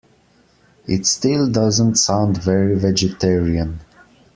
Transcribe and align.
It 0.87 1.05
still 1.05 1.47
doesn’t 1.47 1.93
sound 1.95 2.41
very 2.41 2.73
vegetarian. 2.75 3.81